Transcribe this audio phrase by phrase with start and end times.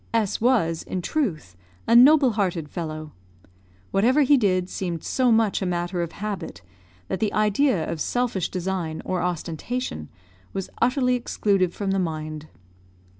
[0.15, 1.55] S was, in truth,
[1.85, 3.11] a noble hearted fellow.
[3.91, 6.63] Whatever he did seemed so much a matter of habit,
[7.07, 10.09] that the idea of selfish design or ostentation
[10.53, 12.47] was utterly excluded from the mind.